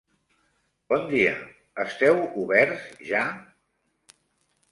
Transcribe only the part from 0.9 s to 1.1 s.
Bon